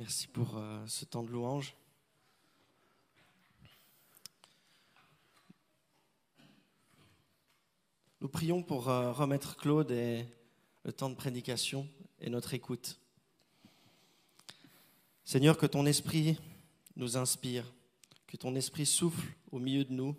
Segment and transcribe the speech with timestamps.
[0.00, 1.76] Merci pour euh, ce temps de louange.
[8.22, 10.24] Nous prions pour euh, remettre Claude et
[10.84, 11.86] le temps de prédication
[12.18, 12.98] et notre écoute.
[15.22, 16.38] Seigneur, que ton esprit
[16.96, 17.70] nous inspire,
[18.26, 20.16] que ton esprit souffle au milieu de nous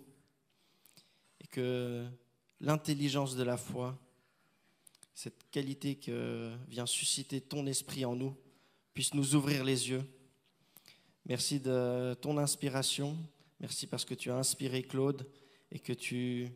[1.40, 2.06] et que
[2.60, 3.98] l'intelligence de la foi,
[5.12, 8.36] cette qualité que vient susciter ton esprit en nous,
[8.94, 10.04] puisse nous ouvrir les yeux.
[11.26, 13.16] Merci de ton inspiration.
[13.60, 15.26] Merci parce que tu as inspiré Claude
[15.70, 16.48] et que tu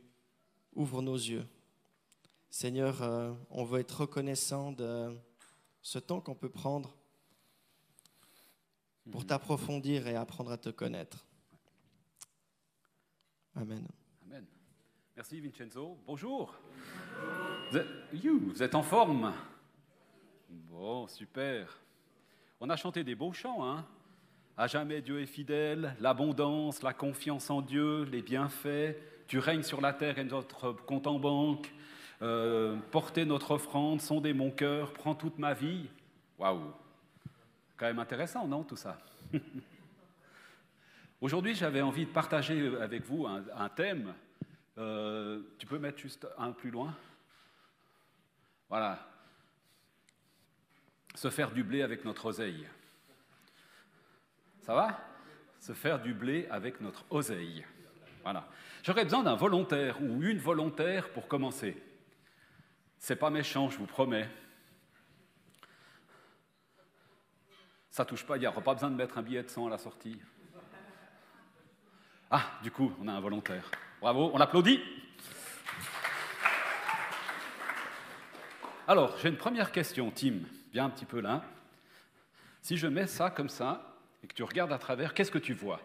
[0.74, 1.46] ouvres nos yeux.
[2.50, 5.16] Seigneur, euh, on veut être reconnaissant de
[5.82, 6.94] ce temps qu'on peut prendre
[9.10, 9.26] pour Mhm.
[9.28, 11.24] t'approfondir et apprendre à te connaître.
[13.54, 13.86] Amen.
[14.26, 14.44] Amen.
[15.14, 15.96] Merci Vincenzo.
[16.06, 16.54] Bonjour.
[17.70, 19.32] Vous êtes, You, vous êtes en forme
[20.48, 21.80] Bon, super.
[22.58, 23.84] On a chanté des beaux chants, hein
[24.56, 28.96] À jamais Dieu est fidèle, l'abondance, la confiance en Dieu, les bienfaits.
[29.26, 31.70] Tu règnes sur la terre et notre compte en banque.
[32.22, 35.86] Euh, portez notre offrande, sondez mon cœur, prends toute ma vie.
[36.38, 36.72] Waouh
[37.76, 38.98] Quand même intéressant, non, tout ça?
[41.20, 44.14] Aujourd'hui, j'avais envie de partager avec vous un, thème.
[44.78, 46.94] Euh, tu peux mettre juste un plus loin?
[48.70, 49.06] Voilà.
[51.16, 52.68] Se faire du blé avec notre oseille.
[54.60, 55.00] Ça va?
[55.58, 57.64] Se faire du blé avec notre oseille.
[58.22, 58.46] Voilà.
[58.82, 61.82] J'aurais besoin d'un volontaire ou une volontaire pour commencer.
[62.98, 64.28] C'est pas méchant, je vous promets.
[67.90, 69.70] Ça touche pas, il n'y aura pas besoin de mettre un billet de 100 à
[69.70, 70.20] la sortie.
[72.30, 73.70] Ah, du coup, on a un volontaire.
[74.02, 74.82] Bravo, on l'applaudit.
[78.86, 80.40] Alors, j'ai une première question, Tim.
[80.72, 81.42] Viens un petit peu là.
[82.62, 85.54] Si je mets ça comme ça et que tu regardes à travers, qu'est-ce que tu
[85.54, 85.80] vois?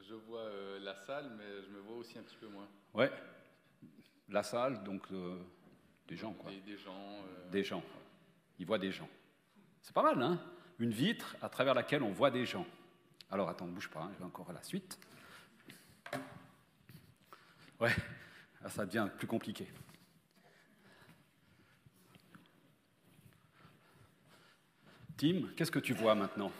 [0.00, 2.68] Je vois euh, la salle, mais je me vois aussi un petit peu moins.
[2.94, 3.10] Ouais.
[4.28, 5.38] La salle, donc euh,
[6.08, 6.50] des gens, quoi.
[6.50, 6.94] Des, des gens.
[6.94, 7.82] euh, Des gens.
[8.58, 9.08] Il voit des gens.
[9.82, 10.40] C'est pas mal, hein?
[10.78, 12.66] Une vitre à travers laquelle on voit des gens.
[13.30, 14.98] Alors attends, bouge pas, hein, je vais encore à la suite.
[17.80, 17.94] Ouais,
[18.62, 19.66] là, ça devient plus compliqué.
[25.16, 26.52] Tim, qu'est-ce que tu vois maintenant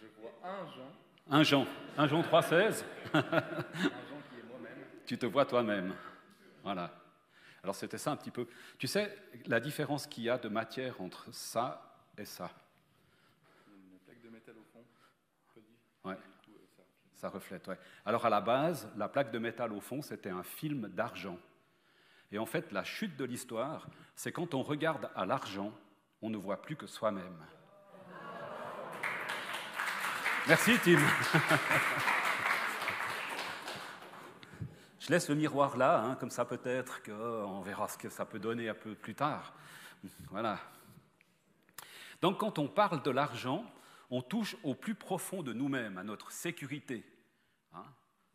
[0.00, 0.92] Je vois un Jean,
[1.30, 1.66] Un Jean,
[1.98, 2.84] un Jean 3,16
[3.14, 4.78] un Jean qui est moi-même.
[5.04, 5.94] tu te vois toi-même.
[6.62, 6.92] Voilà.
[7.62, 8.46] Alors c'était ça un petit peu.
[8.78, 9.16] Tu sais
[9.46, 12.50] la différence qu'il y a de matière entre ça et ça
[13.66, 14.84] Une plaque de métal au fond.
[16.08, 16.14] Ouais.
[16.44, 16.86] Coup, euh, ça reflète.
[17.16, 17.78] Ça reflète, ouais.
[18.06, 21.38] Alors à la base, la plaque de métal au fond, c'était un film d'argent.
[22.30, 25.72] Et en fait, la chute de l'histoire, c'est quand on regarde à l'argent,
[26.22, 27.44] on ne voit plus que soi-même.
[30.48, 30.98] Merci Tim.
[34.98, 38.40] Je laisse le miroir là, hein, comme ça peut-être qu'on verra ce que ça peut
[38.40, 39.52] donner un peu plus tard.
[40.30, 40.58] Voilà.
[42.20, 43.64] Donc quand on parle de l'argent,
[44.10, 47.04] on touche au plus profond de nous-mêmes, à notre sécurité.
[47.72, 47.84] hein.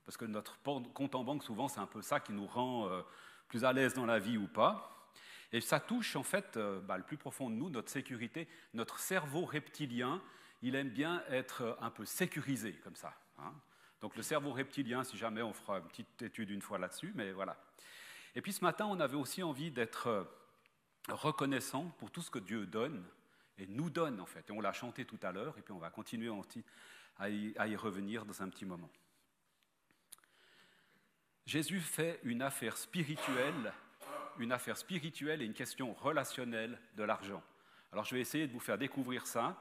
[0.05, 3.01] parce que notre compte en banque, souvent, c'est un peu ça qui nous rend euh,
[3.49, 5.09] plus à l'aise dans la vie ou pas.
[5.51, 8.47] Et ça touche en fait euh, bah, le plus profond de nous, notre sécurité.
[8.73, 10.21] Notre cerveau reptilien,
[10.61, 13.13] il aime bien être un peu sécurisé comme ça.
[13.39, 13.53] hein.
[14.01, 17.31] Donc le cerveau reptilien, si jamais on fera une petite étude une fois là-dessus, mais
[17.31, 17.57] voilà.
[18.35, 20.23] Et puis ce matin, on avait aussi envie d'être euh,
[21.09, 23.03] reconnaissant pour tout ce que Dieu donne
[23.57, 24.49] et nous donne en fait.
[24.49, 26.31] Et on l'a chanté tout à l'heure, et puis on va continuer
[27.17, 28.89] à y revenir dans un petit moment.
[31.47, 33.73] Jésus fait une affaire spirituelle,
[34.37, 37.41] une affaire spirituelle et une question relationnelle de l'argent.
[37.91, 39.57] Alors je vais essayer de vous faire découvrir ça.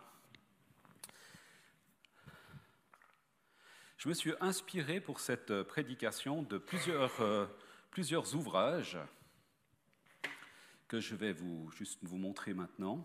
[4.06, 7.44] Je me suis inspiré pour cette euh, prédication de plusieurs, euh,
[7.90, 8.96] plusieurs ouvrages
[10.86, 13.04] que je vais vous, juste vous montrer maintenant.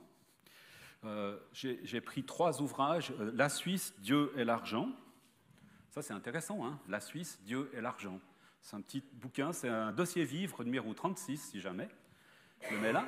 [1.03, 3.12] Euh, J'ai pris trois ouvrages.
[3.33, 4.92] La Suisse, Dieu et l'argent.
[5.89, 8.19] Ça, c'est intéressant, hein La Suisse, Dieu et l'argent.
[8.62, 11.89] C'est un petit bouquin, c'est un dossier vivre numéro 36, si jamais.
[12.62, 13.07] Je le mets là.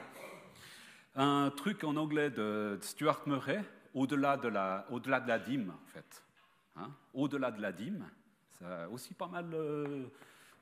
[1.16, 3.64] Un truc en anglais de Stuart Murray,
[3.94, 4.50] au-delà de,
[4.92, 6.24] au de la dîme, en fait.
[6.76, 8.06] Hein au-delà de la dîme.
[8.60, 9.54] Ça aussi pas mal.
[9.54, 10.06] euh,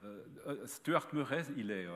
[0.04, 1.88] euh, euh, Stuart Murray, il est.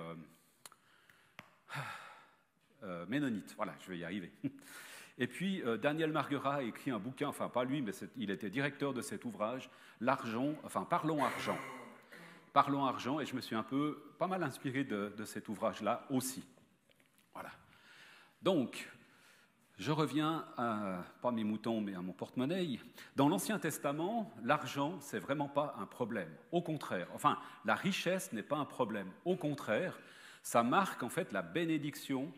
[3.07, 4.31] ménonite, voilà, je vais y arriver.
[5.17, 8.93] Et puis Daniel Marguerat a écrit un bouquin, enfin pas lui, mais il était directeur
[8.93, 9.69] de cet ouvrage,
[10.01, 11.57] L'argent, enfin Parlons argent.
[12.51, 16.05] Parlons argent, et je me suis un peu, pas mal inspiré de, de cet ouvrage-là
[16.09, 16.43] aussi.
[17.33, 17.51] Voilà.
[18.41, 18.89] Donc,
[19.77, 22.79] Je reviens à, pas mes moutons, mais à mon porte-monnaie.
[23.17, 26.29] Dans l'Ancien Testament, l'argent, c'est vraiment pas un problème.
[26.51, 29.11] Au contraire, enfin, la richesse n'est pas un problème.
[29.25, 29.99] Au contraire,
[30.43, 32.31] ça marque en fait la bénédiction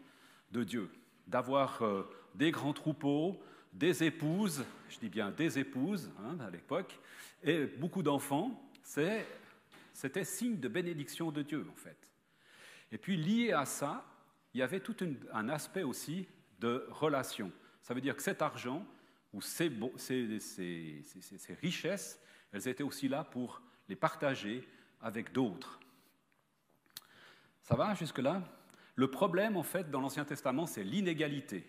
[0.52, 0.90] de Dieu,
[1.28, 3.40] d'avoir euh, des grands troupeaux,
[3.72, 6.98] des épouses, je dis bien des épouses hein, à l'époque,
[7.44, 8.60] et beaucoup d'enfants.
[8.82, 11.98] C'était signe de bénédiction de Dieu en fait.
[12.92, 14.06] Et puis lié à ça,
[14.54, 14.96] il y avait tout
[15.34, 16.28] un aspect aussi
[16.60, 17.52] de relation.
[17.82, 18.86] Ça veut dire que cet argent
[19.34, 19.72] ou ces,
[21.62, 22.22] richesses,
[22.52, 24.68] elles étaient aussi là pour les partager
[25.02, 25.80] avec d'autres.
[27.62, 28.42] Ça va jusque-là?
[28.96, 31.68] Le problème, en fait, dans l'Ancien Testament, c'est l'inégalité.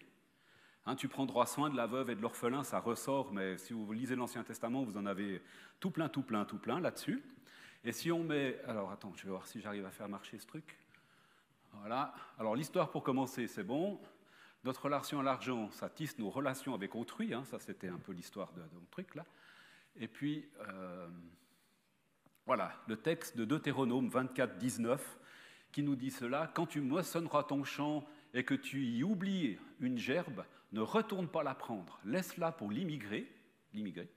[0.86, 3.92] Hein, tu prendras soin de la veuve et de l'orphelin, ça ressort, mais si vous
[3.92, 5.42] lisez l'Ancien Testament, vous en avez
[5.80, 7.22] tout plein, tout plein, tout plein là-dessus.
[7.84, 8.58] Et si on met...
[8.66, 10.78] Alors attends, je vais voir si j'arrive à faire marcher ce truc.
[11.74, 12.14] Voilà.
[12.38, 14.00] Alors l'histoire pour commencer, c'est bon.
[14.64, 18.12] Notre relation à l'argent, ça tisse nos relations avec autrui, hein, ça c'était un peu
[18.12, 19.24] l'histoire de, mon truc là.
[20.00, 21.08] Et puis, euh,
[22.46, 25.18] voilà, le texte de Deutéronome 24, 19,
[25.72, 29.98] qui nous dit cela, quand tu moissonneras ton champ et que tu y oublies une
[29.98, 33.30] gerbe, ne retourne pas la prendre, laisse-la pour l'immigré,
[33.72, 34.08] l'immigré,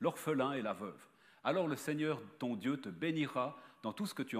[0.00, 1.00] l'orphelin et la veuve.
[1.44, 4.36] Alors le Seigneur, ton Dieu, te bénira dans tout ce que tu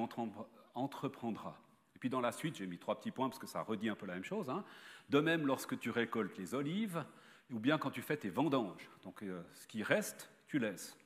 [0.75, 1.56] entreprendras.
[2.00, 4.06] Puis dans la suite, j'ai mis trois petits points parce que ça redit un peu
[4.06, 4.49] la même chose.
[4.50, 4.64] Hein.
[5.11, 7.05] De même, lorsque tu récoltes les olives,
[7.52, 8.88] ou bien quand tu fais tes vendanges.
[9.05, 10.97] Donc euh, ce qui reste, tu laisses.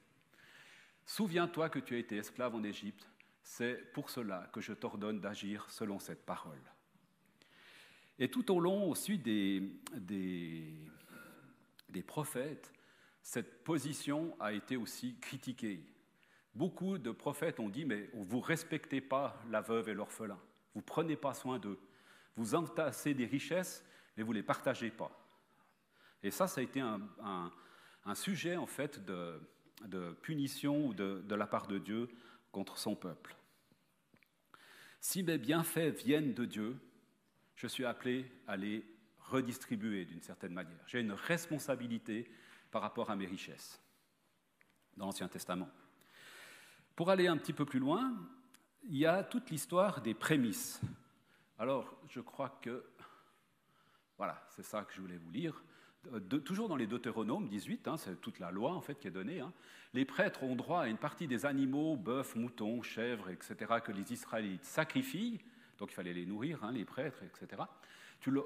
[1.05, 3.09] Souviens-toi que tu as été esclave en Égypte.
[3.43, 6.63] C'est pour cela que je t'ordonne d'agir selon cette parole.
[8.19, 9.61] Et tout au long aussi des,
[9.95, 10.73] des,
[11.89, 12.73] des prophètes,
[13.21, 15.85] cette position a été aussi critiquée.
[16.55, 20.39] Beaucoup de prophètes ont dit, mais vous ne respectez pas la veuve et l'orphelin,
[20.75, 21.79] vous ne prenez pas soin d'eux,
[22.37, 23.85] vous entassez des richesses
[24.17, 25.11] mais vous ne les partagez pas.
[26.23, 27.51] Et ça, ça a été un,
[28.15, 32.09] sujet en fait de, punition ou de, de, la part de Dieu
[32.53, 33.37] contre son peuple.
[35.01, 36.77] Si mes bienfaits viennent de Dieu,
[37.57, 38.85] je suis appelé à les
[39.19, 40.81] redistribuer d'une certaine manière.
[40.87, 42.31] J'ai une responsabilité
[42.71, 43.81] par rapport à mes richesses
[44.97, 45.69] dans l'Ancien Testament.
[46.97, 48.15] Pour aller un petit peu plus loin,
[48.87, 50.81] il y a toute l'histoire des prémices.
[51.59, 52.85] Alors, je crois que
[54.19, 55.65] voilà, c'est ça que je voulais vous lire.
[56.45, 59.41] toujours dans les Deutéronomes 18, hein, c'est toute la loi en fait qui est donnée.
[59.41, 59.53] Hein.
[59.93, 64.13] les prêtres ont droit à une partie des animaux, bœufs, moutons, chèvres, etc., que les
[64.13, 65.41] Israélites sacrifient.
[65.79, 67.63] Donc il fallait les nourrir, hein, les prêtres, etc.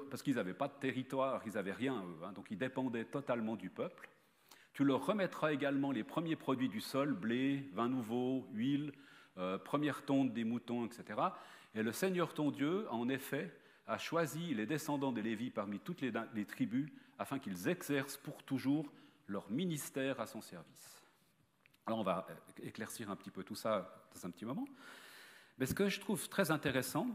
[0.09, 3.69] parce qu'ils n'avaient pas de territoire, ils n'avaient rien, eux, donc ils dépendaient totalement du
[3.69, 4.09] peuple.
[4.73, 8.93] Tu leur remettras également les premiers produits du sol, blé, vin nouveau, huile,
[9.37, 11.19] euh, première tonte des moutons, etc.
[11.75, 13.53] Et le Seigneur ton Dieu, en effet,
[13.89, 18.91] a choisi les descendants de Lévi parmi toutes les, tribus afin qu'ils exercent pour toujours
[19.27, 21.03] leur ministère à son service.
[21.85, 22.27] Alors on va
[22.61, 24.65] éclaircir un petit peu tout ça dans un petit moment.
[25.57, 27.07] Mais ce que je trouve très intéressant,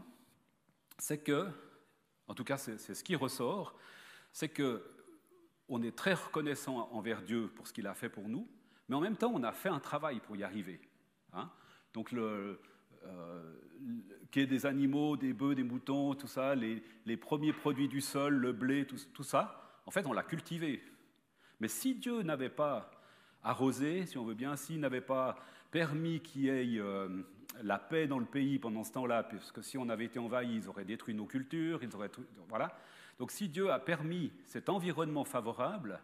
[0.97, 1.49] c'est que,
[2.27, 3.77] en tout cas c'est ce qui ressort,
[4.33, 4.83] c'est que
[5.69, 8.47] on est très reconnaissant envers Dieu pour ce qu'il a fait pour nous,
[8.87, 10.81] mais en même temps on a fait un travail pour y arriver.
[11.33, 11.49] Hein.
[11.95, 12.59] Donc le,
[13.05, 13.53] euh,
[14.29, 18.01] qu'il y ait des animaux, des bœufs, des moutons, tout ça, les, premiers produits du
[18.01, 20.83] sol, le blé, tout, ça, en fait, on l'a cultivé.
[21.61, 22.91] Mais si Dieu n'avait pas
[23.41, 25.37] arrosé, si on veut bien, s'il n'avait pas
[25.71, 27.07] permis qu'il y ait euh,
[27.63, 30.67] la paix dans le pays pendant ce temps-là, puisque si on avait été envahi, ils
[30.67, 32.11] auraient détruit nos cultures, ils auraient
[32.49, 32.77] voilà.
[33.19, 36.01] Donc si Dieu a permis cet environnement favorable,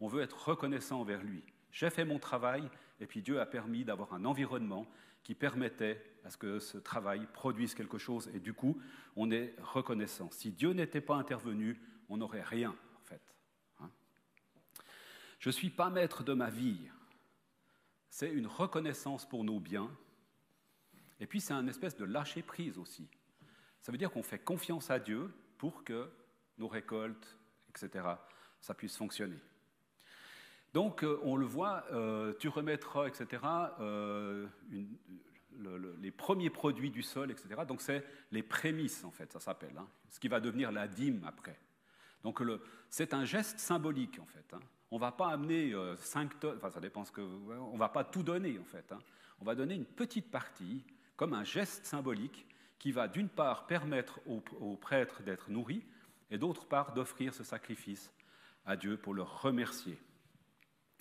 [0.00, 1.42] on veut être reconnaissant envers lui.
[1.72, 2.68] J'ai fait mon travail,
[3.00, 4.86] et puis Dieu a permis d'avoir un environnement
[5.22, 8.80] qui permettait à ce que ce travail produise quelque chose, et du coup,
[9.16, 10.30] on est reconnaissant.
[10.30, 13.22] Si Dieu n'était pas intervenu, on n'aurait rien, en fait.
[13.80, 13.90] Hein.
[15.38, 16.88] Je ne suis pas maître de ma vie.
[18.08, 19.90] C'est une reconnaissance pour nos biens,
[21.20, 23.08] et puis c'est un espèce de lâcher prise aussi.
[23.80, 26.10] Ça veut dire qu'on fait confiance à Dieu pour que
[26.58, 27.36] nos récoltes,
[27.68, 28.06] etc.,
[28.60, 29.38] ça puisse fonctionner.
[30.72, 33.42] Donc, euh, on le voit, euh, tu remettras, etc.,
[33.80, 34.46] euh,
[36.00, 37.62] les premiers produits du sol, etc.
[37.68, 41.22] Donc, c'est les prémices, en fait, ça s'appelle, hein, ce qui va devenir la dîme
[41.26, 41.58] après.
[42.24, 42.42] Donc,
[42.88, 44.54] c'est un geste symbolique, en fait.
[44.54, 44.60] Hein.
[44.90, 47.20] On ne va pas amener 5 tonnes, enfin, ça dépend ce que.
[47.20, 48.92] On ne va pas tout donner, en fait.
[48.92, 48.98] Hein.
[49.40, 50.84] On va donner une petite partie,
[51.16, 52.46] comme un geste symbolique,
[52.78, 55.84] qui va d'une part permettre aux prêtres d'être nourris,
[56.30, 58.12] et d'autre part d'offrir ce sacrifice
[58.64, 59.98] à Dieu pour le remercier.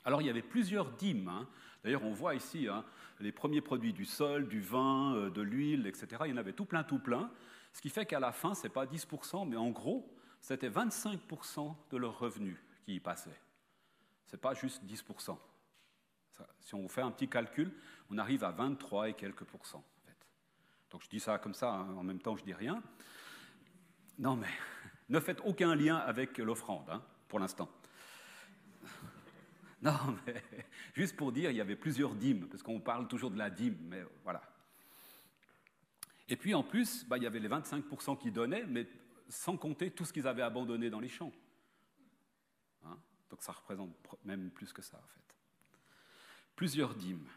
[0.06, 1.28] Alors il y avait plusieurs dîmes.
[1.30, 1.48] Hein.
[1.84, 2.86] D'ailleurs, on voit ici hein,
[3.20, 6.08] les premiers produits du sol, du vin, euh, de l'huile, etc.
[6.26, 7.32] Il y en avait tout plein, tout plein.
[7.74, 11.76] Ce qui fait qu'à la fin, ce n'est pas 10%, mais en gros, c'était 25%
[11.90, 13.40] de leurs revenus qui y passaient.
[14.26, 15.38] Ce n'est pas juste 10%.
[16.60, 17.74] si on fait un petit calcul,
[18.10, 19.84] on arrive à 23 et quelques pourcents.
[20.90, 22.84] Donc je dis ça comme ça, hein, en même temps je dis rien.
[24.20, 24.50] Non mais
[25.10, 27.70] ne faites aucun lien avec l'offrande, pour l'instant.
[29.84, 30.44] Non, mais
[30.94, 33.78] juste pour dire, il y avait plusieurs dîmes, parce qu'on parle toujours de la dîme,
[33.90, 34.44] mais voilà.
[36.30, 38.88] Et puis en plus, bah, il y avait les 25% qui donnaient, mais
[39.28, 41.32] sans compter tout ce qu'ils avaient abandonné dans les champs.
[42.86, 42.98] Hein?
[43.30, 43.90] Donc ça représente
[44.24, 45.36] même plus que ça, en fait.
[46.56, 47.28] Plusieurs dîmes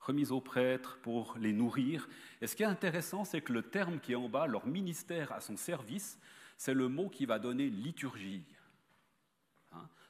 [0.00, 2.08] remises aux prêtres pour les nourrir.
[2.40, 5.32] Et ce qui est intéressant, c'est que le terme qui est en bas, leur ministère
[5.32, 6.18] à son service,
[6.56, 8.44] c'est le mot qui va donner liturgie.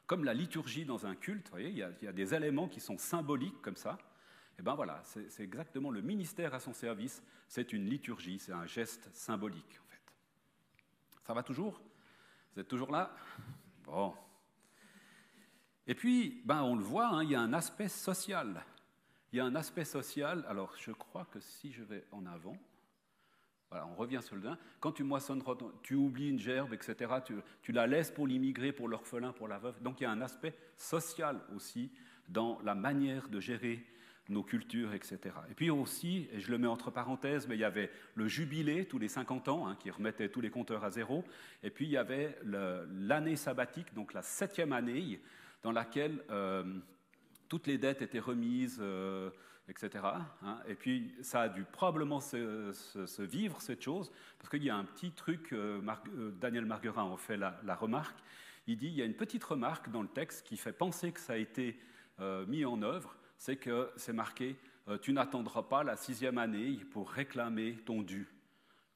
[0.07, 3.61] Comme la liturgie dans un culte, voyez, il y, a, des éléments qui sont symboliques
[3.61, 3.99] comme ça.
[4.59, 8.67] Et bien voilà, c'est exactement le ministère à son service, c'est une liturgie, c'est un
[8.67, 10.15] geste symbolique en fait.
[11.27, 11.83] Ça va toujours?
[12.55, 13.15] Vous êtes toujours là?
[13.85, 14.15] Bon.
[15.87, 18.65] Et puis, ben, on le voit, hein, il y a un aspect social.
[19.33, 22.57] Il y a un aspect social, alors je crois que si je vais en avant,
[23.71, 24.59] voilà, on revient sur le lien.
[24.81, 25.43] Quand tu moissonnes,
[25.83, 27.15] tu oublies une gerbe, etc.
[27.25, 29.83] Tu, tu la laisses pour l'immigré, pour l'orphelin, pour la veuve.
[29.83, 31.91] Donc il y a un aspect social aussi
[32.29, 33.85] dans la manière de gérer
[34.29, 35.19] nos cultures, etc.
[35.51, 38.85] Et puis aussi, et je le mets entre parenthèses, mais il y avait le jubilé
[38.87, 41.25] tous les 50 ans, hein, qui remettait tous les compteurs à zéro,
[41.63, 45.21] et puis il y avait l'année sabbatique, donc la septième année,
[45.63, 46.65] dans laquelle euh,
[47.49, 49.31] toutes les dettes étaient remises, euh,
[49.69, 50.05] etc.
[50.43, 50.59] Hein.
[50.69, 54.85] et puis ça a dû probablement se, vivre, cette chose, parce qu'il y a un
[54.85, 55.81] petit truc, euh,
[56.41, 58.19] Daniel Marguerin en fait la, la, remarque,
[58.67, 61.21] il dit, il y a une petite remarque dans le texte qui fait penser que
[61.21, 61.79] ça a été
[62.49, 64.57] mis en œuvre, c'est que c'est marqué
[64.89, 68.29] euh, Tu n'attendras pas la sixième année pour réclamer ton dû.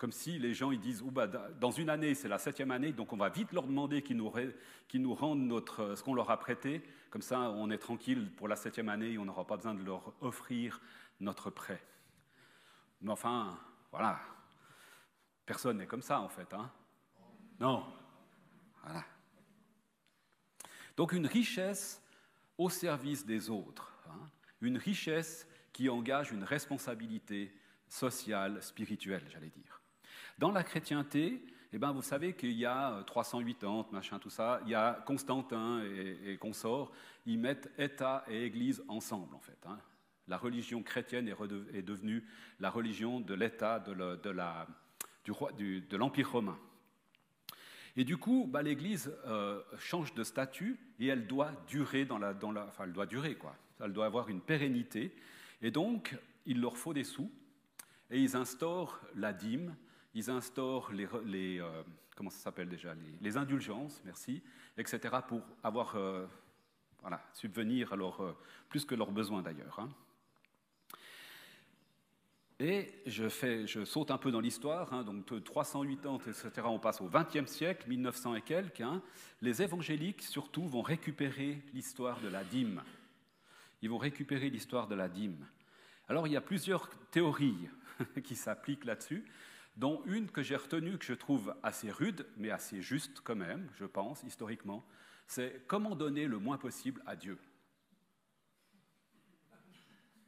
[0.01, 3.13] Comme si les gens ils disent bah, Dans une année, c'est la septième année, donc
[3.13, 6.83] on va vite leur demander qu'ils nous, rendent notre, ce qu'on leur a prêté.
[7.11, 10.15] Comme ça, on est tranquille pour la septième année on n'aura pas besoin de leur
[10.23, 10.81] offrir
[11.21, 11.85] notre prêt.
[13.03, 14.19] Mais enfin, voilà.
[15.45, 16.51] Personne n'est comme ça, en fait.
[16.55, 16.73] Hein
[17.61, 17.85] non.
[18.83, 19.05] Voilà.
[20.97, 22.03] Donc une richesse
[22.57, 23.93] au service des autres.
[24.09, 24.31] Hein,
[24.63, 27.55] une richesse qui engage une responsabilité
[27.87, 29.80] sociale, spirituelle, j'allais dire.
[30.41, 34.71] Dans la chrétienté, eh ben, vous savez qu'il y a 380, machin, tout ça, il
[34.71, 36.93] y a Constantin et, consorts,
[37.27, 39.59] ils mettent État et Église ensemble, en fait.
[39.67, 39.79] Hein.
[40.29, 42.27] La religion chrétienne est, devenue
[42.59, 46.59] la religion de l'État, de, de l'Empire romain.
[47.95, 52.67] Et du coup, bah, l'Église euh, change de statut et elle doit durer la, la,
[52.67, 55.15] enfin, elle doit durer quoi elle doit avoir une pérennité.
[55.63, 56.17] Et donc,
[56.47, 57.31] il leur faut des sous,
[58.11, 59.75] et ils instaurent la dîme,
[60.15, 61.83] ils instaurent les, euh,
[62.17, 64.43] comment ça s'appelle déjà, les, indulgences, merci,
[64.77, 66.27] etc., pour avoir, euh,
[67.01, 68.37] voilà, subvenir à leur, euh,
[68.69, 69.79] plus que leurs besoins d'ailleurs.
[69.79, 69.89] Hein.
[72.59, 76.79] Et je, fais, je, saute un peu dans l'histoire, hein, donc de 380, etc., on
[76.79, 78.83] passe au XXe siècle, 1900 et quelques.
[78.83, 79.03] Hein.
[79.41, 82.83] les évangéliques, surtout, vont récupérer l'histoire de la dîme
[83.83, 85.47] ils vont récupérer l'histoire de la dîme.
[86.09, 87.69] Alors il y a plusieurs théories
[88.25, 89.25] qui s'appliquent là-dessus,
[89.77, 93.71] dont une que j'ai retenue, que je trouve assez rude, mais assez juste quand même,
[93.77, 94.87] je pense, historiquement,
[95.27, 97.39] c'est comment donner le moins possible à Dieu?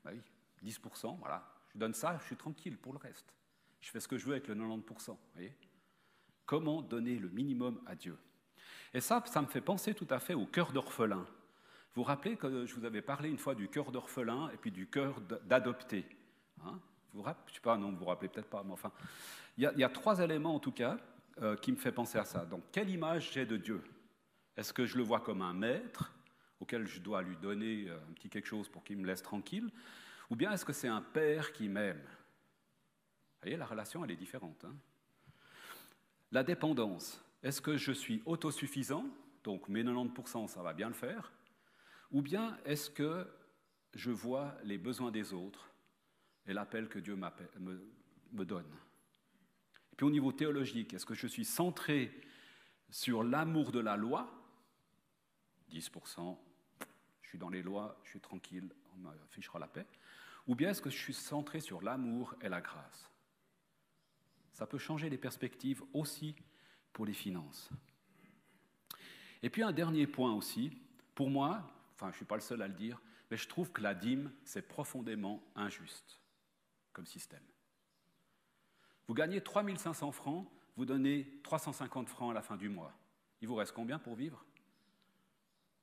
[0.04, 0.20] Bah oui,
[0.64, 1.48] 10%, voilà.
[1.74, 3.34] Je donne ça, je suis tranquille pour le reste.
[3.80, 5.16] Je fais ce que je veux avec le 90%.
[5.34, 5.56] Voyez
[6.46, 8.18] comment donner le minimum à Dieu?
[8.92, 11.24] Et ça, ça me fait penser tout à fait au cœur d'orphelin.
[11.94, 14.70] Vous vous rappelez que je vous avais parlé une fois du cœur d'orphelin et puis
[14.70, 16.06] du cœur d'adopté
[16.64, 16.80] hein?
[17.12, 18.92] Vous Je sais pas, non, vous vous rappelez peut-être pas, mais enfin,
[19.58, 20.96] il y, a, trois éléments en tout cas
[21.42, 22.44] euh, qui me fait penser à ça.
[22.44, 23.82] Donc, quelle image j'ai de Dieu?
[24.56, 26.12] Est-ce que je le vois comme un maître
[26.60, 29.70] auquel je dois lui donner euh, un petit quelque chose pour qu'il me laisse tranquille
[30.30, 32.00] Ou bien est-ce que c'est un père qui m'aime?
[32.00, 34.64] Vous voyez, la relation, elle est différente.
[34.64, 34.74] Hein
[36.32, 37.22] la dépendance.
[37.42, 39.04] Est-ce que je suis autosuffisant?
[39.44, 41.30] Donc mes 90%, ça va bien le faire.
[42.10, 43.26] Ou bien est-ce que
[43.94, 45.71] je vois les besoins des autres?
[46.46, 47.92] Et l'appel que Dieu me,
[48.32, 48.70] me donne.
[49.92, 52.12] Et puis au niveau théologique, est-ce que je suis centré
[52.90, 54.30] sur l'amour de la loi?
[55.70, 56.38] 10%,
[57.22, 59.86] je suis dans les lois, je suis tranquille, on m'affichera la paix.
[60.46, 63.10] Ou bien est-ce que je suis centré sur l'amour et la grâce?
[64.52, 66.34] Ça peut changer les perspectives aussi
[66.92, 67.70] pour les finances.
[69.42, 70.78] Et puis un dernier point aussi,
[71.14, 73.72] pour moi, enfin je ne suis pas le seul à le dire, mais je trouve
[73.72, 76.21] que la dîme, c'est profondément injuste
[76.92, 77.42] comme système.
[79.08, 82.92] Vous gagnez 3500 francs, vous donnez 350 francs à la fin du mois.
[83.40, 84.44] il vous reste combien pour vivre?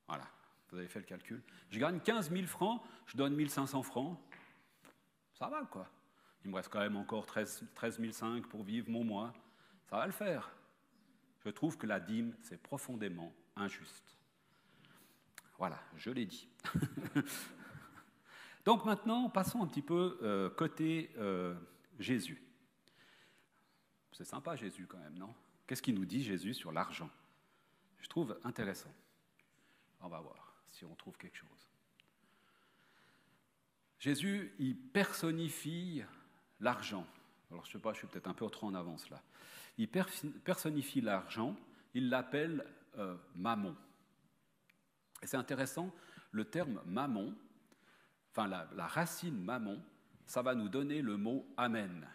[0.08, 0.26] Voilà,
[0.72, 1.44] vous avez fait le calcul.
[1.70, 4.20] Je gagne 15 000 francs, je donne 1500 francs.
[5.34, 5.88] Ça va, quoi.
[6.44, 9.34] Il me reste quand même encore 13, 13 500 pour vivre mon mois.
[9.90, 10.52] Ça va le faire.
[11.46, 14.16] Je trouve que la dîme, c'est profondément injuste.
[15.58, 16.48] Voilà, je l'ai dit.
[18.70, 21.56] Donc maintenant, passons un petit peu euh, côté euh,
[21.98, 22.40] Jésus.
[24.12, 25.34] C'est sympa Jésus quand même, non?
[25.66, 27.10] Qu'est-ce qu'il nous dit Jésus sur l'argent?
[27.98, 28.94] Je trouve intéressant.
[30.02, 31.68] On va voir si on trouve quelque chose.
[33.98, 36.04] Jésus, il personnifie
[36.60, 37.08] l'argent.
[37.50, 39.20] Alors je ne sais pas, je suis peut-être un peu trop en avance là.
[39.80, 41.56] Il personnifie l'argent,
[41.96, 42.64] il l'appelle
[43.00, 43.76] euh, mammon.
[45.24, 45.92] Et c'est intéressant,
[46.30, 47.34] le terme mammon,
[48.32, 49.82] enfin la, racine mammon,
[50.26, 52.08] ça va nous donner le mot amen,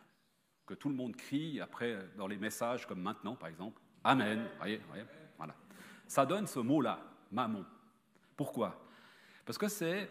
[0.67, 3.81] que tout le monde crie après dans les messages comme maintenant par exemple.
[4.05, 5.05] Amen, voyez, voyez
[5.37, 5.55] voilà.
[6.07, 7.01] Ça donne ce mot-là,
[7.33, 7.65] mammon.
[8.37, 8.87] Pourquoi?
[9.45, 10.11] Parce que c'est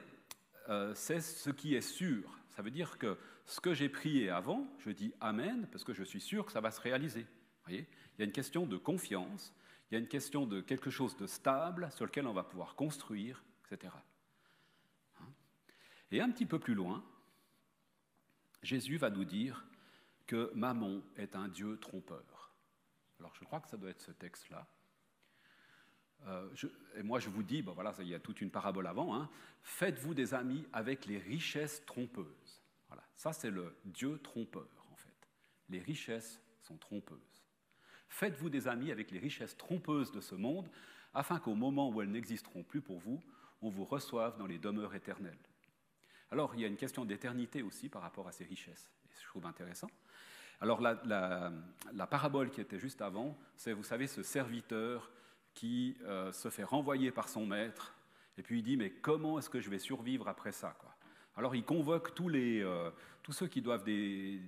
[0.69, 2.39] euh, ce qui est sûr.
[2.50, 6.03] Ça veut dire que ce que j'ai prié avant, je dis Amen, parce que je
[6.03, 7.25] suis sûr que ça va se réaliser.
[7.65, 7.88] Voyez?
[8.17, 9.53] Il y a une question de confiance,
[9.89, 12.75] il y a une question de quelque chose de stable sur lequel on va pouvoir
[12.75, 13.93] construire, etc.
[16.13, 17.03] Et un petit peu plus loin,
[18.62, 19.65] Jésus va nous dire
[20.27, 22.53] que Mammon est un Dieu trompeur.
[23.20, 24.67] Alors je crois que ça doit être ce texte-là.
[26.27, 26.48] Euh,
[26.96, 29.27] et moi je vous dis, voilà, il y a toute une parabole avant, hein.
[29.63, 32.62] faites-vous des amis avec les richesses trompeuses.
[32.89, 35.27] Voilà, ça c'est le Dieu trompeur en fait.
[35.70, 37.43] Les richesses sont trompeuses.
[38.08, 40.70] Faites-vous des amis avec les richesses trompeuses de ce monde,
[41.15, 43.20] afin qu'au moment où elles n'existeront plus pour vous,
[43.63, 45.39] on vous reçoive dans les demeures éternelles.
[46.33, 49.27] Alors, il y a une question d'éternité aussi par rapport à ces richesses, et je
[49.27, 49.87] trouve intéressant.
[50.61, 55.12] Alors, la, parabole qui était juste avant, c'est, vous savez, ce serviteur
[55.53, 57.93] qui euh, se fait renvoyer par son maître,
[58.39, 60.75] et puis il dit, mais comment est-ce que je vais survivre après ça
[61.36, 62.91] alors il convoque tous, les, euh,
[63.23, 64.39] tous ceux qui doivent des,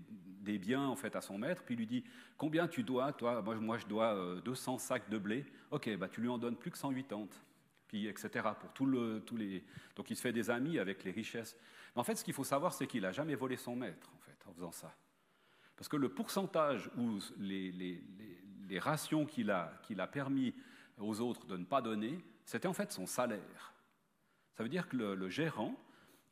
[0.42, 2.04] des, biens en fait à son maître, puis il lui dit
[2.38, 3.42] combien tu dois toi?
[3.42, 5.46] Moi, moi, je dois 200 euh, sacs de blé.
[5.72, 7.28] Ok, bah tu lui en donnes plus que 180.
[8.08, 8.30] Etc.
[8.60, 8.86] Pour tous
[9.38, 9.64] les
[9.96, 11.58] donc il se fait des amis avec les richesses.
[11.96, 14.20] Mais en fait, ce qu'il faut savoir, c'est qu'il n'a jamais volé son maître en
[14.20, 14.94] fait en faisant ça,
[15.76, 18.04] parce que le pourcentage ou les, les,
[18.68, 20.54] les rations qu'il a, qu'il a permis
[20.98, 23.74] aux autres de ne pas donner, c'était en fait son salaire.
[24.54, 25.76] Ça veut dire que le, gérant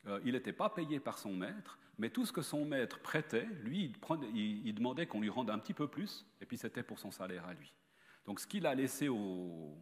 [0.06, 3.48] euh, il n'était pas payé par son maître, mais tout ce que son maître prêtait,
[3.62, 3.92] lui,
[4.34, 7.46] il, demandait qu'on lui rende un petit peu plus, et puis c'était pour son salaire
[7.46, 7.72] à lui.
[8.26, 9.76] Donc ce qu'il a laissé au,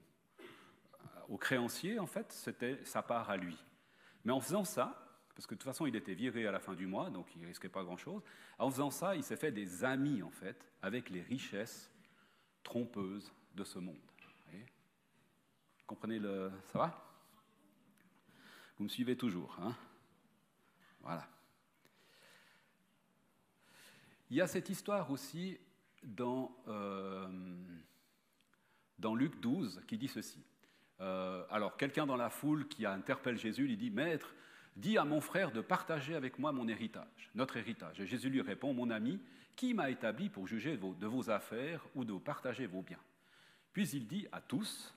[1.33, 3.57] au créancier, en fait, c'était sa part à lui.
[4.23, 6.75] Mais en faisant ça, parce que de toute façon, il était viré à la fin
[6.75, 8.23] du mois, donc il ne risquait pas grand-chose.
[8.59, 11.91] En faisant ça, il s'est fait des amis, en fait, avec les richesses
[12.63, 13.97] trompeuses de ce monde.
[14.53, 16.53] Vous comprenez le...
[16.67, 17.19] Ça va
[18.77, 19.75] Vous me suivez toujours, hein
[21.01, 21.27] voilà.
[24.29, 25.59] Il y a cette histoire aussi
[26.03, 27.27] dans, euh,
[28.99, 30.45] dans Luc 12 qui dit ceci.
[31.03, 34.35] Euh, alors, quelqu'un dans la foule qui interpelle Jésus lui dit Maître,
[34.77, 38.01] dis à mon frère de partager avec moi mon héritage, notre héritage.
[38.01, 39.21] Et Jésus lui répond Mon ami,
[39.57, 43.03] qui m'a établi pour juger de vos affaires ou de partager vos biens?
[43.73, 44.95] Puis il dit à tous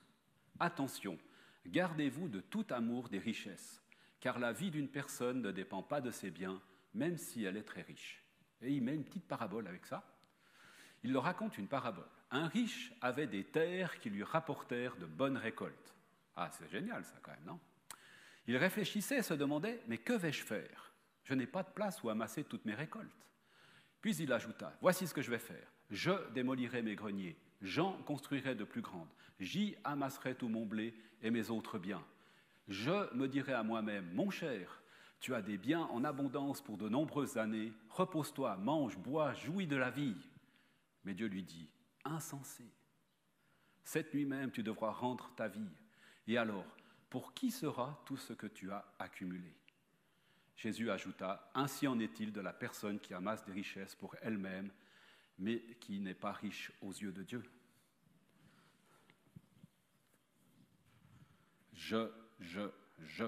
[0.58, 1.18] Attention,
[1.66, 3.82] gardez-vous de tout amour des richesses
[4.26, 6.60] car la vie d'une personne ne dépend pas de ses biens,
[6.94, 8.22] même si elle est très riche.
[8.62, 10.02] Et il met une petite parabole avec ça.
[11.04, 12.08] Il leur raconte une parabole.
[12.32, 15.94] Un riche avait des terres qui lui rapportèrent de bonnes récoltes.
[16.36, 17.60] Ah, c'est génial ça quand même, non?
[18.46, 20.92] Il réfléchissait et se demandait, mais que vais-je faire?
[21.24, 23.10] Je n'ai pas de place où amasser toutes mes récoltes.
[24.00, 25.72] Puis il ajouta, voici ce que je vais faire.
[25.90, 29.08] Je démolirai mes greniers, j'en construirai de plus grandes,
[29.40, 32.04] j'y amasserai tout mon blé et mes autres biens
[32.68, 34.82] je me dirai à moi-même, mon cher,
[35.20, 39.76] tu as des biens en abondance pour de nombreuses années, repose-toi, mange, bois, jouis de
[39.76, 40.16] la vie.
[41.04, 41.70] Mais Dieu lui dit,
[42.04, 42.64] insensé,
[43.84, 45.70] cette nuit même tu devras rendre ta vie.
[46.26, 46.66] Et alors,
[47.08, 49.54] pour qui sera tout ce que tu as accumulé?
[50.56, 54.70] Jésus ajouta, Ainsi en est-il de la personne qui amasse des richesses pour elle-même,
[55.38, 57.42] mais qui n'est pas riche aux yeux de Dieu.
[61.74, 62.10] Je
[62.40, 63.24] je, je.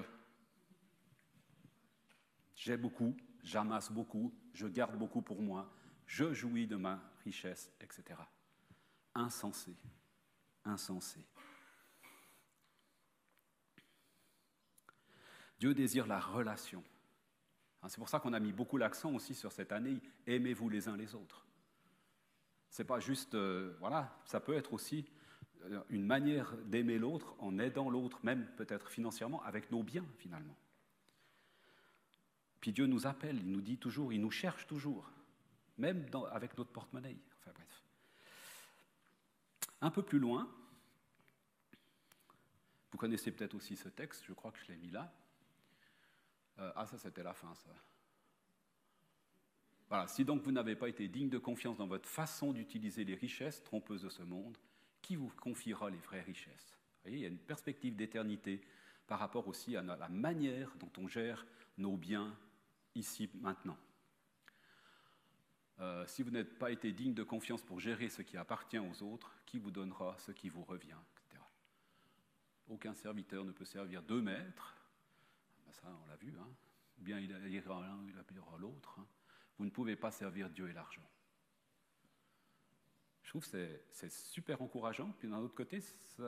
[2.55, 5.71] J'ai beaucoup, j'amasse beaucoup, je garde beaucoup pour moi,
[6.05, 8.19] je jouis de ma richesse, etc.
[9.15, 9.75] Insensé,
[10.65, 11.25] insensé.
[15.59, 16.83] Dieu désire la relation.
[17.81, 20.87] Hein, c'est pour ça qu'on a mis beaucoup l'accent aussi sur cette année, aimez-vous les
[20.87, 21.45] uns les autres.
[22.69, 25.05] C'est pas juste, euh, voilà, ça peut être aussi
[25.89, 30.55] une manière d'aimer l'autre en aidant l'autre, même peut-être financièrement, avec nos biens finalement.
[32.61, 35.11] Puis Dieu nous appelle, il nous dit toujours, il nous cherche toujours,
[35.77, 37.17] même avec notre porte-monnaie.
[37.39, 37.83] Enfin bref.
[39.81, 40.49] Un peu plus loin,
[42.91, 45.13] vous connaissez peut-être aussi ce texte, je crois que je l'ai mis là.
[46.59, 47.69] Euh, ah, ça c'était la fin, ça.
[49.87, 53.15] Voilà, si donc vous n'avez pas été digne de confiance dans votre façon d'utiliser les
[53.15, 54.57] richesses trompeuses de ce monde,
[55.01, 56.77] qui vous confiera les vraies richesses?
[56.77, 58.61] Vous voyez, Il y a une perspective d'éternité
[59.07, 61.45] par rapport aussi à la manière dont on gère
[61.77, 62.37] nos biens
[62.93, 63.77] ici, maintenant.
[65.79, 69.01] Euh, si vous n'êtes pas été digne de confiance pour gérer ce qui appartient aux
[69.01, 71.41] autres, qui vous donnera ce qui vous revient, etc.
[72.67, 74.75] Aucun serviteur ne peut servir deux maîtres,
[75.71, 76.47] ça on l'a vu, hein.
[76.97, 78.99] bien il ira l'un, il ira l'autre.
[78.99, 79.05] Hein.
[79.57, 81.03] Vous ne pouvez pas servir Dieu et l'argent.
[83.29, 85.11] Je trouve que c'est super encourageant.
[85.19, 86.23] Puis d'un autre côté, ça,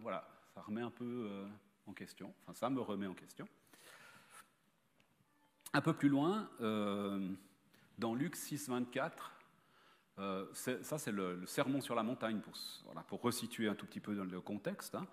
[0.00, 1.46] voilà, ça remet un peu euh,
[1.86, 2.34] en question.
[2.42, 3.46] Enfin, ça me remet en question.
[5.72, 7.30] Un peu plus loin, euh,
[7.96, 9.32] dans Luc 6, 24,
[10.18, 12.40] euh, ça c'est le, sermon sur la montagne,
[13.06, 14.96] pour resituer un tout petit peu dans le contexte.
[14.96, 15.06] Hein.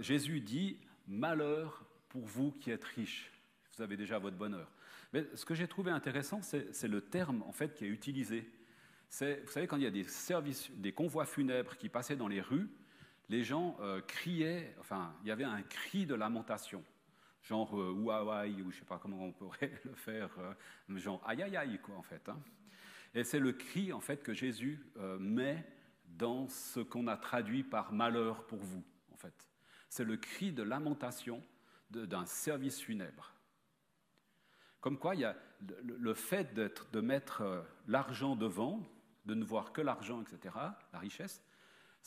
[0.00, 1.84] Jésus dit Malheur
[2.14, 3.30] pour vous qui êtes riches,
[3.76, 4.70] vous avez déjà votre bonheur.
[5.12, 8.48] Mais ce que j'ai trouvé intéressant, c'est le terme en fait qui est utilisé
[9.20, 12.40] vous savez, quand il y a des services, des convois funèbres qui passaient dans les
[12.40, 12.68] rues,
[13.28, 16.82] les gens euh, criaient, enfin, il y avait un cri de lamentation,
[17.42, 21.42] genre euh, ou je ne sais pas comment on pourrait le faire, euh, genre aïe
[21.42, 22.28] aïe aïe, quoi, en fait.
[22.28, 22.40] Hein.
[23.14, 24.84] Et c'est le cri, en fait, que Jésus
[25.20, 25.64] met
[26.06, 29.46] dans ce qu'on a traduit par malheur pour vous, en fait.
[29.88, 31.40] C'est le cri de lamentation
[31.90, 33.32] d'un service funèbre.
[34.80, 35.36] Comme quoi, il y a
[35.82, 38.82] le, fait de mettre l'argent devant,
[39.24, 40.54] de ne voir que l'argent, etc.,
[40.92, 41.42] la richesse,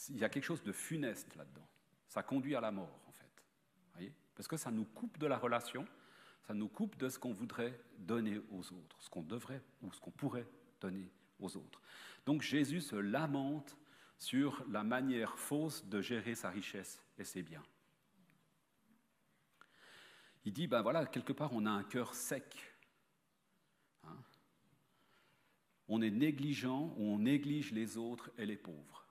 [0.09, 1.67] il y a quelque chose de funeste là-dedans.
[2.07, 3.43] Ça conduit à la mort, en fait.
[3.93, 4.13] Voyez?
[4.35, 5.87] Parce que ça nous coupe de la relation,
[6.43, 9.99] ça nous coupe de ce qu'on voudrait donner aux autres, ce qu'on devrait ou ce
[9.99, 10.47] qu'on pourrait
[10.79, 11.81] donner aux autres.
[12.25, 13.77] Donc Jésus se lamente
[14.17, 17.63] sur la manière fausse de gérer sa richesse et ses biens.
[20.47, 22.73] Il dit, ben voilà, quelque part, on a un cœur sec.
[24.05, 24.15] Hein
[25.89, 29.05] on est négligent ou on néglige les autres et les pauvres.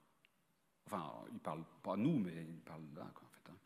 [0.87, 3.51] Enfin, il ne parle pas nous, mais il parle là, en fait.
[3.51, 3.57] Hein.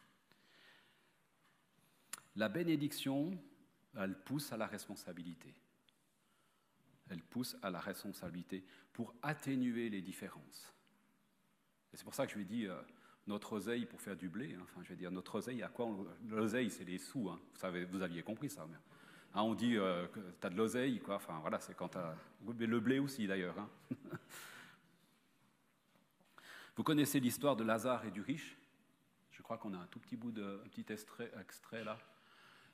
[2.35, 3.41] La bénédiction,
[3.95, 5.55] elle pousse à la responsabilité.
[7.09, 10.73] Elle pousse à la responsabilité pour atténuer les différences.
[11.93, 12.81] Et c'est pour ça que je lui dis, euh,
[13.27, 14.63] notre oseille pour faire du blé, hein.
[14.63, 15.87] enfin, je vais dire, notre oseille, à quoi
[16.29, 17.39] L'oseille, c'est les sous, hein.
[17.53, 18.67] vous, savez, vous aviez compris ça.
[19.33, 21.15] Hein, on dit euh, que tu as de l'oseille, quoi.
[21.15, 21.97] Enfin, voilà, c'est quand tu.
[22.65, 23.55] Le blé aussi, d'ailleurs.
[26.77, 28.57] Vous connaissez l'histoire de Lazare et du riche?
[29.31, 30.61] Je crois qu'on a un tout petit bout de.
[30.65, 31.97] petit extrait, extrait là.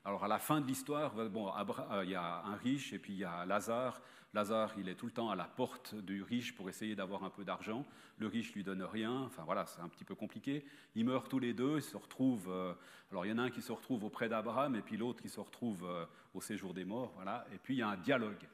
[0.08, 3.12] Alors à la fin de l'histoire, bon, euh, il y a un riche et puis
[3.12, 4.00] il y a Lazare.
[4.34, 7.30] Lazare, il est tout le temps à la porte du riche pour essayer d'avoir un
[7.30, 7.86] peu d'argent.
[8.18, 9.24] Le riche lui donne rien.
[9.24, 10.66] Enfin voilà, c'est un petit peu compliqué.
[10.96, 11.80] Ils meurent tous les deux.
[11.80, 12.50] Ils se retrouvent.
[12.50, 12.74] Euh,
[13.12, 15.28] alors il y en a un qui se retrouve auprès d'Abraham et puis l'autre qui
[15.28, 17.12] se retrouve euh, au séjour des morts.
[17.16, 17.46] Voilà.
[17.54, 18.48] Et puis il y a un dialogue.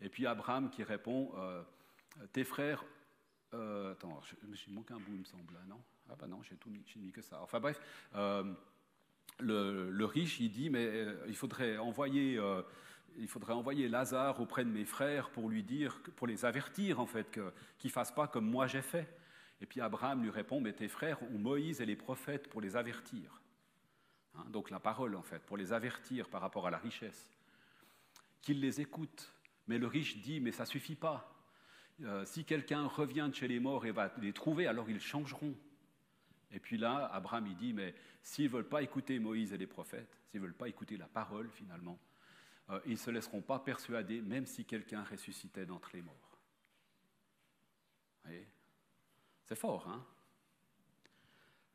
[0.00, 1.32] Et puis Abraham qui répond
[2.32, 2.82] Tes frères.
[3.52, 5.78] attends, j'ai manqué un bout, il me semble, non?
[6.08, 7.42] Ah bah non, j'ai tout mis, mis que ça.
[7.42, 7.78] Enfin bref
[9.38, 12.38] le, riche, il dit, mais euh, il faudrait envoyer...
[12.38, 12.62] Euh,
[13.18, 17.06] il faudrait envoyer Lazare auprès de mes frères pour lui dire, pour les avertir en
[17.06, 19.08] fait, qu'ils ne fassent pas comme moi j'ai fait.
[19.60, 22.76] Et puis Abraham lui répond, mais tes frères ont Moïse et les prophètes pour les
[22.76, 23.40] avertir.
[24.34, 27.32] Hein, donc la parole en fait, pour les avertir par rapport à la richesse.
[28.42, 29.32] Qu'ils les écoutent.
[29.66, 31.32] Mais le riche dit, mais ça suffit pas.
[32.02, 35.54] Euh, si quelqu'un revient chez les morts et va les trouver, alors ils changeront.
[36.50, 39.66] Et puis là, Abraham, il dit, mais s'ils ne veulent pas écouter Moïse et les
[39.66, 41.98] prophètes, s'ils ne veulent pas écouter la parole finalement,
[42.70, 46.26] euh, ils ne se laisseront pas persuader, même si quelqu'un ressuscitait d'entre les morts.
[49.44, 50.04] C'est fort, hein?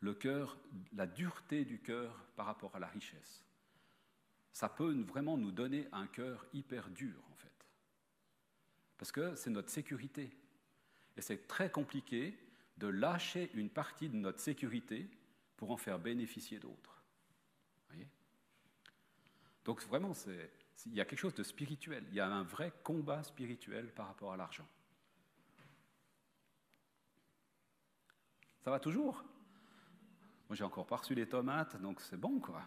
[0.01, 0.57] Le cœur,
[0.93, 3.43] la dureté du cœur par rapport à la richesse.
[4.51, 7.65] Ça peut vraiment nous donner un cœur hyper dur, en fait.
[8.97, 10.35] Parce que c'est notre sécurité.
[11.15, 12.37] Et c'est très compliqué
[12.81, 15.09] de lâcher une partie de notre sécurité
[15.55, 17.01] pour en faire bénéficier d'autres.
[19.63, 20.13] Donc vraiment,
[20.87, 24.07] il y a quelque chose de spirituel, il y a un vrai combat spirituel par
[24.07, 24.67] rapport à l'argent.
[28.63, 29.23] Ça va toujours?
[30.49, 32.63] Moi, j'ai encore pas reçu les tomates, donc c'est bon, quoi.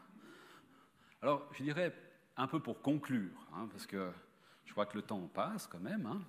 [1.20, 1.92] Alors, je dirais
[2.36, 4.12] un peu pour conclure, hein, parce que
[4.64, 6.06] je crois que le temps passe quand même.
[6.06, 6.22] Hein.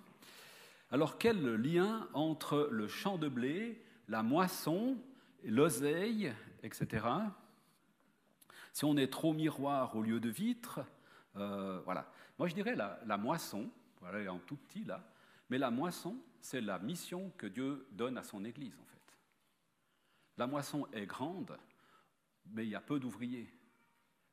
[0.91, 4.97] Alors quel lien entre le champ de blé, la moisson
[5.45, 7.05] l'oseille, etc.
[8.73, 10.81] Si on est trop miroir au lieu de vitre,
[11.35, 12.11] euh, voilà.
[12.37, 13.69] Moi, je dirais la, moisson,
[14.01, 15.07] voilà, en tout petit là,
[15.49, 19.17] mais la moisson, c'est la mission que Dieu donne à son Église, en fait.
[20.37, 21.57] La moisson est grande,
[22.47, 23.49] mais il y a peu d'ouvriers.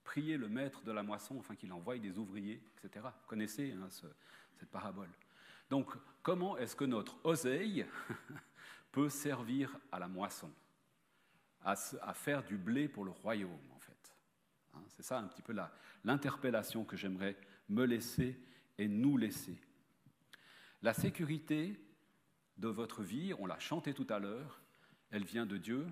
[0.03, 3.07] Priez le maître de la moisson afin qu'il envoie des ouvriers, etc.
[3.29, 5.09] Connaissez hein, cette parabole.
[5.73, 5.91] Donc,
[6.23, 7.87] comment est-ce que notre oseille
[8.93, 10.53] peut servir à la moisson,
[11.65, 11.75] à,
[12.13, 14.15] faire du blé pour le royaume, en fait
[14.75, 15.55] hein, C'est ça un petit peu
[16.05, 17.39] l'interpellation que j'aimerais
[17.71, 18.39] me laisser
[18.77, 19.59] et nous laisser.
[20.83, 21.83] La sécurité
[22.59, 24.61] de votre vie, on l'a chanté tout à l'heure,
[25.11, 25.87] elle vient de Dieu,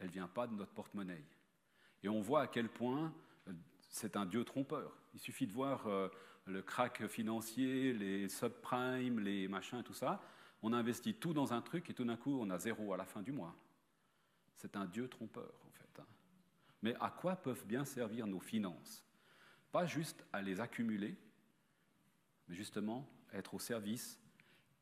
[0.00, 1.24] elle vient pas de notre porte-monnaie.
[2.02, 3.10] Et on voit à quel point
[3.48, 3.54] euh,
[3.88, 4.98] c'est un Dieu trompeur.
[5.14, 6.10] Il suffit de voir euh,
[6.46, 10.22] le crack financier, les subprimes, les machins, tout ça.
[10.62, 13.04] On investit tout dans un truc et tout d'un coup, on a zéro à la
[13.04, 13.54] fin du mois.
[14.56, 16.00] C'est un Dieu trompeur, en fait.
[16.00, 16.06] Hein.
[16.82, 19.04] Mais à quoi peuvent bien servir nos finances?
[19.72, 21.16] Pas juste à les accumuler,
[22.48, 24.20] mais justement être au service.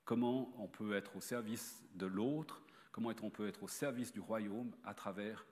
[0.04, 2.62] Comment on peut être au service de l'autre?
[2.90, 5.46] Comment on peut être au service du royaume à travers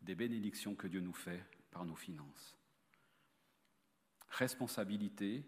[0.00, 2.56] des bénédictions que Dieu nous fait par nos finances?
[4.30, 5.44] Responsabilité,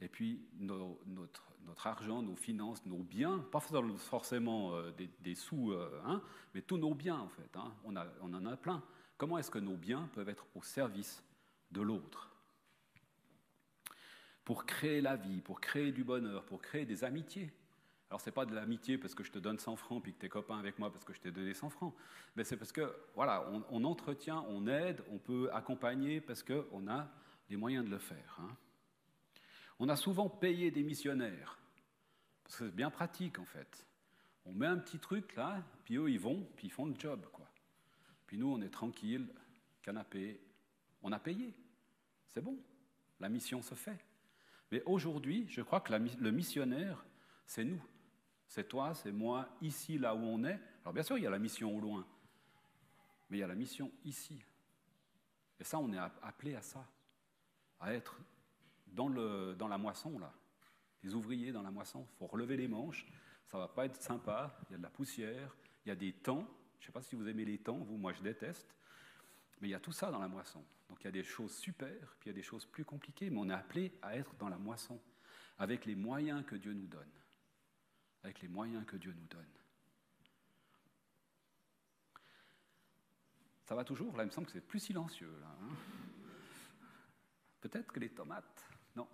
[0.00, 1.44] et puis notre,
[1.84, 6.22] argent, nos finances, nos biens, pas forcément euh, des, sous, euh, hein,
[6.54, 7.94] mais tous nos biens en fait, hein, on
[8.34, 8.82] en a plein.
[9.18, 11.24] Comment est-ce que nos biens peuvent être au service
[11.72, 12.30] de l'autre?
[14.44, 17.52] Pour créer la vie, pour créer du bonheur, pour créer des amitiés.
[18.10, 20.20] Alors, ce n'est pas de l'amitié parce que je te donne 100 francs puis que
[20.20, 21.94] tu es copain avec moi parce que je t'ai donné 100 francs.
[22.36, 27.08] Mais c'est parce que, voilà, on, entretient, on aide, on peut accompagner parce qu'on a
[27.50, 28.38] les moyens de le faire.
[28.40, 28.56] Hein.
[29.78, 31.58] On a souvent payé des missionnaires.
[32.42, 33.86] Parce que c'est bien pratique, en fait.
[34.44, 37.26] On met un petit truc là, puis eux, ils vont, puis ils font le job,
[37.32, 37.46] quoi.
[38.26, 39.28] Puis nous, on est tranquille,
[39.82, 40.40] canapé.
[41.02, 41.54] On a payé.
[42.26, 42.58] C'est bon.
[43.20, 44.04] La mission se fait.
[44.70, 47.04] Mais aujourd'hui, je crois que le missionnaire,
[47.46, 47.82] c'est nous.
[48.46, 50.58] C'est toi, c'est moi, ici, là où on est.
[50.82, 52.06] Alors bien sûr, il y a la mission au loin,
[53.28, 54.42] mais il y a la mission ici.
[55.60, 56.86] Et ça, on est appelé à ça,
[57.80, 58.18] à être
[58.94, 60.32] dans, le, dans la moisson, là.
[61.02, 63.06] Les ouvriers dans la moisson, il faut relever les manches,
[63.46, 66.12] ça va pas être sympa, il y a de la poussière, il y a des
[66.12, 66.46] temps.
[66.80, 68.74] Je ne sais pas si vous aimez les temps, vous, moi je déteste.
[69.60, 70.64] Mais il y a tout ça dans la moisson.
[70.88, 73.30] Donc il y a des choses super, puis il y a des choses plus compliquées,
[73.30, 75.00] mais on est appelé à être dans la moisson,
[75.58, 77.08] avec les moyens que Dieu nous donne
[78.22, 79.46] avec les moyens que Dieu nous donne.
[83.64, 85.34] Ça va toujours Là, il me semble que c'est plus silencieux.
[85.44, 85.74] Hein.
[87.60, 88.64] Peut-être que les tomates.
[88.96, 89.06] Non.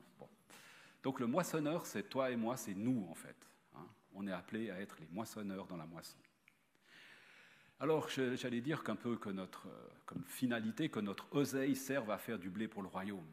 [1.02, 3.36] Donc le moissonneur, c'est toi et moi, c'est nous en fait.
[3.74, 3.86] Hein.
[4.14, 6.18] On est appelés à être les moissonneurs dans la moisson.
[7.80, 12.18] Alors, j'allais dire qu'un peu que notre, euh, comme finalité, que notre oseille serve à
[12.18, 13.26] faire du blé pour le royaume.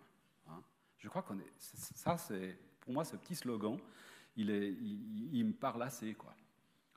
[0.49, 0.62] Hein.
[0.97, 1.54] Je crois qu'on est.
[1.58, 3.80] Ça, c'est pour moi ce petit slogan
[4.36, 4.49] il,
[5.34, 6.34] il, me parle assez, quoi.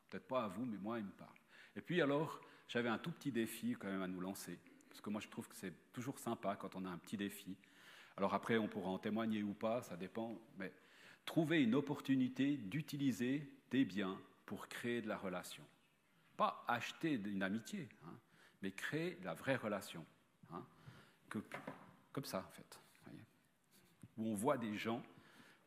[0.08, 1.36] Peut-être pas à vous, mais moi, il me parle.
[1.76, 5.10] Et puis alors, j'avais un tout petit défi quand même à nous lancer, parce que
[5.10, 7.56] moi, je trouve que c'est toujours sympa quand on a un petit défi.
[8.16, 10.72] Alors après, on pourra en témoigner ou pas, ça dépend, mais
[11.24, 15.64] trouver une opportunité d'utiliser des biens pour créer de la relation.
[16.36, 18.16] Pas acheter une amitié, hein,
[18.62, 20.04] mais créer la vraie relation.
[20.52, 20.64] Hein,
[22.12, 22.78] comme ça, en fait.
[24.16, 25.02] où on voit des gens,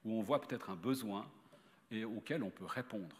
[0.05, 1.29] où on voit peut-être un besoin,
[1.91, 3.15] et auquel on peut répondre.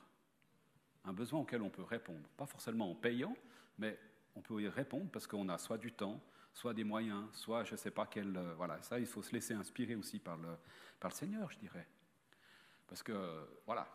[1.03, 2.27] Un besoin auquel on peut répondre.
[2.37, 3.35] Pas forcément en payant,
[3.77, 3.97] mais
[4.35, 6.21] on peut y répondre parce qu'on a soit du temps,
[6.57, 8.35] soit des moyens, soit je ne sais pas quel.
[8.35, 10.57] Euh, voilà, ça, il faut se laisser inspirer aussi par le,
[10.99, 11.87] par le Seigneur, je dirais.
[12.87, 13.87] Parce que, voilà.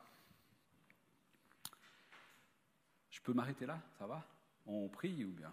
[3.11, 3.81] Je peux m'arrêter là?
[3.99, 4.25] Ça va?
[4.65, 5.53] On prie ou bien?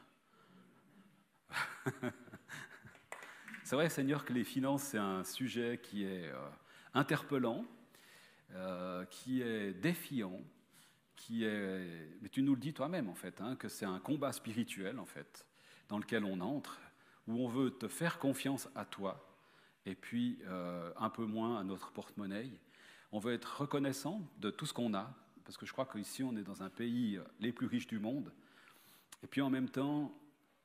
[3.63, 6.49] C'est vrai, Seigneur, que les finances, c'est un sujet qui est euh,
[6.93, 7.65] interpellant,
[8.51, 10.41] euh, qui est défiant,
[11.15, 12.17] qui est...
[12.21, 15.05] Mais tu nous le dis toi-même, en fait, hein, que c'est un combat spirituel, en
[15.05, 15.45] fait,
[15.87, 16.79] dans lequel on entre,
[17.29, 19.25] où on veut te faire confiance à toi,
[19.85, 22.49] et puis euh, un peu moins à notre porte-monnaie.
[23.11, 25.15] On veut être reconnaissant de tout ce qu'on a,
[25.45, 28.31] parce que je crois qu'ici, on est dans un pays les plus riches du monde.
[29.23, 30.13] Et puis en même temps,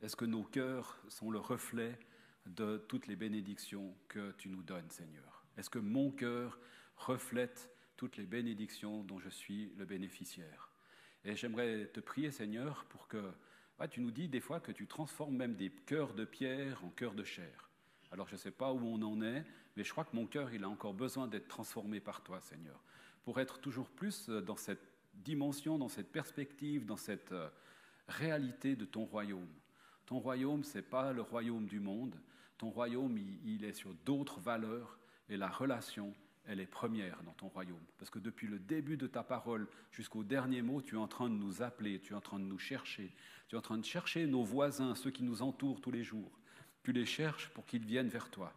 [0.03, 1.99] est-ce que nos cœurs sont le reflet
[2.47, 5.45] de toutes les bénédictions que tu nous donnes, Seigneur?
[5.57, 6.59] Est-ce que mon cœur
[6.97, 10.71] reflète toutes les bénédictions dont je suis le bénéficiaire?
[11.25, 13.33] Et j'aimerais te prier, Seigneur, pour que
[13.91, 17.15] tu nous dis des fois que tu transformes même des cœurs de pierre en cœurs
[17.15, 17.71] de chair.
[18.11, 19.45] Alors je ne sais pas où on en est,
[19.77, 22.83] mais je crois que mon cœur, il a encore besoin d'être transformé par toi, Seigneur,
[23.25, 24.85] pour être toujours plus dans cette
[25.15, 27.35] dimension, dans cette perspective, dans cette,
[28.09, 29.49] réalité de ton royaume.
[30.07, 32.21] Ton royaume, ce n'est pas le royaume du monde.
[32.59, 36.15] Ton royaume, il, est sur d'autres valeurs et la relation,
[36.47, 37.83] elle est première dans ton royaume.
[37.99, 41.29] Parce que depuis le début de ta parole jusqu'au dernier mot, tu es en train
[41.29, 43.13] de nous appeler, tu es en train de nous chercher,
[43.49, 46.39] tu es en train de chercher nos voisins, ceux qui nous entourent tous les jours.
[46.83, 48.53] Tu les cherches pour qu'ils viennent vers toi.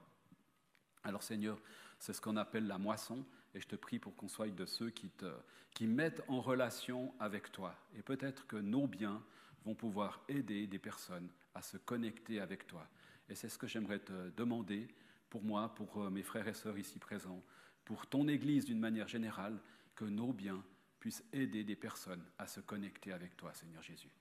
[1.04, 1.60] Alors Seigneur,
[2.00, 4.90] c'est ce qu'on appelle la moisson, et je te prie pour qu'on soit de ceux
[4.90, 5.32] qui, te,
[5.72, 7.76] qui mettent en relation avec toi.
[7.98, 9.24] Et peut-être que nos biens
[9.66, 12.88] vont pouvoir aider des personnes à se connecter avec toi.
[13.30, 14.88] Et c'est ce que j'aimerais te demander
[15.30, 17.44] pour moi, pour euh, mes frères et sœurs ici présents,
[17.88, 19.58] pour ton Église d'une manière générale,
[19.96, 20.62] que nos biens
[21.00, 24.12] puissent aider des personnes à se connecter avec toi, Seigneur Jésus.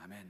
[0.00, 0.28] Amen.